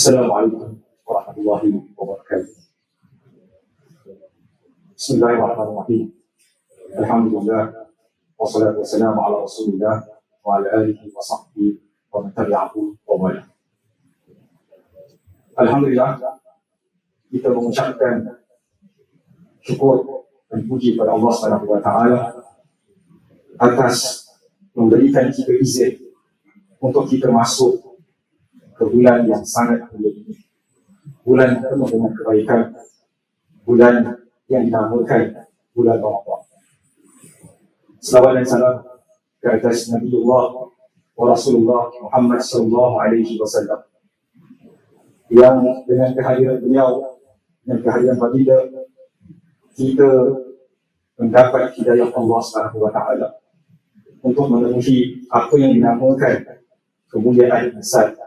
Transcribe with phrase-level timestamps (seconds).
[0.00, 1.62] السلام عليكم ورحمة الله
[1.96, 2.56] وبركاته
[4.96, 6.06] بسم الله الرحمن الرحيم
[6.98, 7.62] الحمد لله
[8.38, 9.96] والصلاة والسلام على رسول الله
[10.44, 11.78] وعلى آله وصحبه
[12.12, 12.74] ومن تبعه
[13.08, 13.34] ومن
[15.56, 16.20] Alhamdulillah
[17.32, 18.44] kita mengucapkan
[19.64, 22.20] syukur dan puji kepada Allah Subhanahu wa taala
[23.56, 24.28] atas
[24.76, 26.12] memberikan kita izin
[26.76, 27.89] untuk kita masuk
[28.81, 30.33] ke bulan yang sangat mulia.
[31.21, 32.73] Bulan penuh dengan kebaikan.
[33.61, 34.17] Bulan
[34.49, 35.45] yang dinamakan
[35.77, 36.41] bulan Ramadan.
[38.01, 38.75] Selawat dan salam
[39.37, 40.73] ke atas Nabi Allah
[41.13, 43.85] wa Rasulullah Muhammad sallallahu alaihi wasallam
[45.29, 47.21] yang dengan kehadiran beliau
[47.69, 48.57] dan kehadiran baginda
[49.77, 50.09] kita
[51.21, 53.37] mendapat hidayah Allah Subhanahu wa taala
[54.25, 56.65] untuk memenuhi apa yang dinamakan
[57.13, 58.17] kemuliaan insan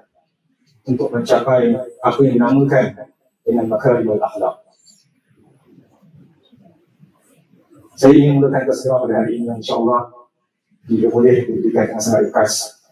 [0.84, 1.72] untuk mencapai
[2.04, 3.08] apa yang dinamakan
[3.44, 4.60] dengan makarimul akhlak.
[7.94, 10.10] Saya ingin mulakan keseruan pada hari ini insyaAllah
[10.90, 12.82] jika boleh diberikan sangat ikhlas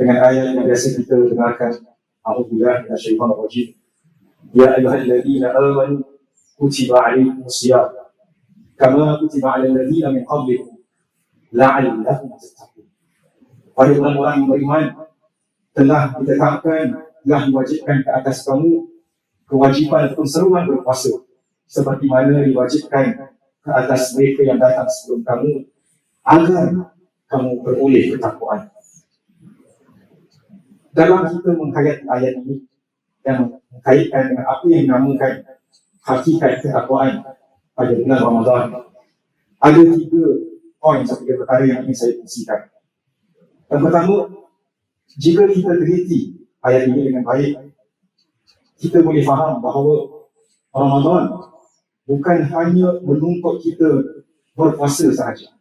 [0.00, 1.72] dengan ayat yang biasa kita dengarkan
[2.24, 3.68] Alhamdulillah dan syaitan rajim.
[4.56, 6.04] Ya ayuhalladzina amanu
[6.56, 7.88] kutiba alaikum siyam.
[8.80, 10.80] Kama kutiba ala alladzina min qablikum
[11.52, 12.00] la'allakum
[12.40, 12.86] tattaqun
[13.76, 14.84] Wahai orang-orang yang beriman
[15.72, 18.88] telah ditetapkan telah diwajibkan ke atas kamu
[19.50, 21.10] kewajipan ataupun seruan berpuasa
[21.66, 25.50] seperti mana diwajibkan ke atas mereka yang datang sebelum kamu
[26.24, 26.66] agar
[27.30, 28.70] kamu beroleh ketakwaan.
[30.90, 32.66] Dalam kita menghayati ayat ini
[33.22, 35.32] yang mengkaitkan dengan apa yang dinamakan
[36.02, 37.22] hakikat ketakwaan
[37.76, 38.62] pada bulan Ramadan
[39.60, 40.24] ada tiga
[40.80, 42.60] poin atau tiga perkara yang ingin saya kongsikan.
[43.70, 44.16] Yang pertama,
[45.20, 47.56] jika kita teliti ayat ini dengan baik,
[48.80, 50.24] kita boleh faham bahawa
[50.72, 51.24] Ramadan
[52.08, 53.88] bukan hanya menuntut kita
[54.56, 55.52] berpuasa sahaja.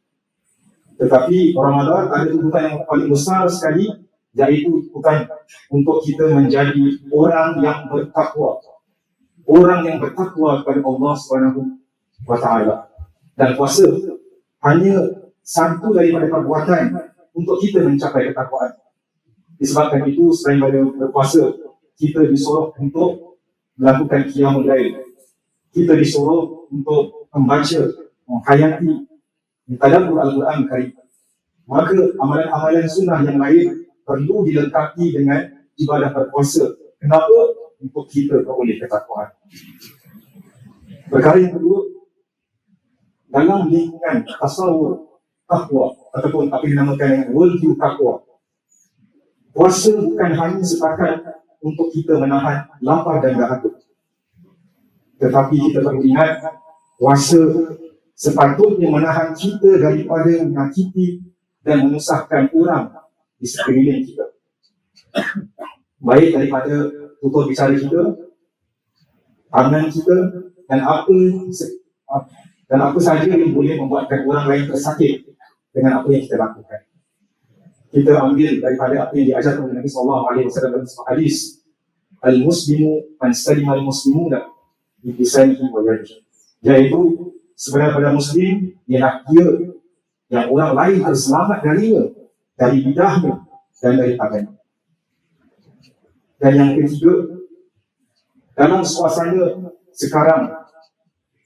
[1.00, 3.88] Tetapi Ramadan ada tuntutan yang paling besar sekali
[4.36, 5.26] iaitu bukan
[5.72, 8.60] untuk kita menjadi orang yang bertakwa.
[9.50, 11.62] Orang yang bertakwa kepada Allah Subhanahu
[12.28, 12.76] wa taala.
[13.34, 13.88] Dan puasa
[14.68, 15.00] hanya
[15.40, 16.94] satu daripada perbuatan
[17.34, 18.76] untuk kita mencapai ketakwaan.
[19.60, 21.52] Disebabkan itu selain pada berpuasa,
[22.00, 23.36] kita disuruh untuk
[23.76, 25.04] melakukan qiyamul lail.
[25.76, 27.82] Kita disuruh untuk membaca,
[28.24, 29.04] menghayati
[29.76, 30.92] tadabbur Al-Quran Karim.
[31.68, 35.44] Maka amalan-amalan sunnah yang lain perlu dilengkapi dengan
[35.76, 36.74] ibadah berpuasa.
[36.98, 37.68] Kenapa?
[37.84, 39.32] Untuk kita beroleh ketakwaan.
[41.12, 41.80] Perkara yang kedua,
[43.30, 48.26] dalam lingkungan tasawur takwa ataupun apa yang dinamakan worldview takwa
[49.50, 51.26] Puasa bukan hanya sepakat
[51.60, 53.72] untuk kita menahan lapar dan dahaga.
[55.20, 56.40] Tetapi kita perlu ingat,
[56.96, 57.42] puasa
[58.16, 61.28] sepatutnya menahan kita daripada menyakiti
[61.66, 62.94] dan menyusahkan orang
[63.36, 64.26] di sekeliling kita.
[66.00, 66.88] Baik daripada
[67.20, 68.16] tutur bicara kita,
[69.52, 70.18] tangan kita
[70.70, 71.18] dan apa
[72.70, 75.26] dan apa sahaja yang boleh membuatkan orang lain tersakit
[75.74, 76.89] dengan apa yang kita lakukan
[77.90, 81.38] kita ambil daripada apa yang diajarkan oleh Nabi sallallahu alaihi wasallam dalam sebuah hadis.
[82.20, 84.40] Al-muslimu man salima al-muslimuna
[85.00, 86.20] bi lisanihi wa yadihi.
[86.62, 87.00] Iaitu
[87.56, 89.48] sebenarnya pada muslim ialah dia
[90.30, 92.04] yang orang lain terselamat darinya
[92.60, 93.34] dari lidahnya
[93.80, 94.60] dan dari tangannya
[96.40, 97.14] dan yang ketiga
[98.56, 100.56] dalam suasana sekarang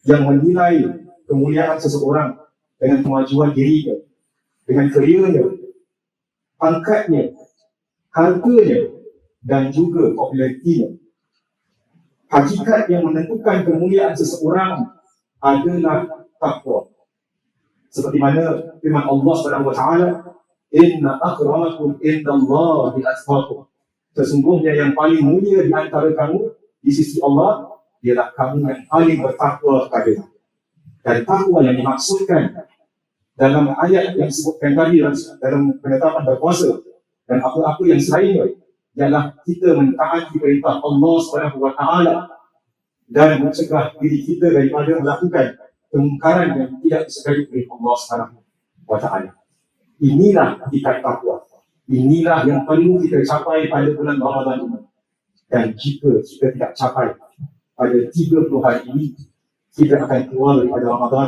[0.06, 0.86] yang menilai
[1.25, 2.38] kemuliaan seseorang
[2.78, 3.98] dengan kemajuan dirinya
[4.70, 5.44] dengan kerianya
[6.63, 7.35] pangkatnya,
[8.16, 8.79] harganya
[9.44, 10.96] dan juga popularitinya.
[12.31, 14.88] Hakikat yang menentukan kemuliaan seseorang
[15.44, 16.07] adalah
[16.40, 16.88] takwa.
[17.91, 20.09] Seperti mana firman Allah Subhanahu wa taala,
[20.72, 23.68] "Inna akramakum indallahi atqakum."
[24.18, 27.69] Sesungguhnya yang paling mulia di antara kamu di sisi Allah
[28.01, 30.25] ialah kamu yang paling bertakwa kepada
[31.04, 32.66] Dan takwa yang dimaksudkan
[33.33, 35.01] dalam ayat yang disebutkan tadi
[35.41, 36.81] dalam penetapan berpuasa
[37.25, 38.53] dan apa-apa yang selainnya
[38.94, 42.30] ialah kita mentaati perintah Allah Subhanahu wa taala
[43.09, 45.57] dan mencegah diri kita daripada melakukan
[45.89, 48.38] kemungkaran yang tidak disukai oleh Allah Subhanahu
[48.85, 49.31] wa taala.
[49.97, 51.41] Inilah hakikat takwa.
[51.89, 54.80] Inilah yang perlu kita capai pada bulan Ramadan ini.
[55.50, 57.13] Dan jika kita tidak capai
[57.77, 59.06] pada 30 hari ini,
[59.74, 61.27] kita akan keluar daripada Ramadan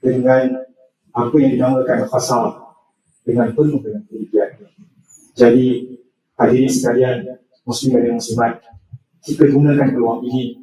[0.00, 0.64] dengan
[1.14, 2.44] apa yang dinamakan khasar
[3.22, 4.50] dengan penuh dengan kerugian.
[5.38, 5.66] Jadi
[6.34, 7.16] hadirin sekalian
[7.62, 8.52] muslim dan muslimat
[9.24, 10.60] kita gunakan peluang ini.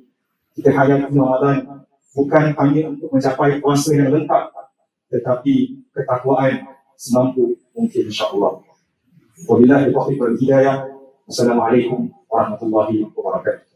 [0.51, 4.51] Kita hayati Ramadan bukan hanya untuk mencapai puasa yang lengkap,
[5.09, 6.67] tetapi ketakwaan
[6.99, 8.61] semampu mungkin insyaAllah.
[9.47, 10.85] Wabillahi taufiq wal hidayah.
[11.25, 13.70] Wassalamualaikum warahmatullahi wabarakatuh.